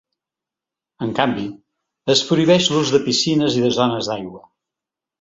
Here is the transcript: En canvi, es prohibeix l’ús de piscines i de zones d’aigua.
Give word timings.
En 1.07 1.11
canvi, 1.19 1.43
es 2.15 2.25
prohibeix 2.31 2.73
l’ús 2.75 2.97
de 2.97 3.05
piscines 3.07 3.63
i 3.63 3.67
de 3.69 3.73
zones 3.81 4.13
d’aigua. 4.15 4.47